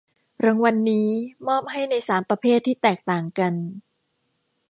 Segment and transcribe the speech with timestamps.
[0.45, 1.07] รางวัลนี้
[1.47, 3.53] มอบให้ในสามประเภทที่แตกต่างกัน